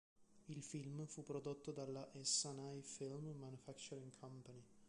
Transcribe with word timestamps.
Il 0.47 0.63
film 0.63 1.05
fu 1.05 1.21
prodotto 1.21 1.71
dalla 1.71 2.09
Essanay 2.13 2.81
Film 2.81 3.35
Manufacturing 3.37 4.11
Company. 4.19 4.63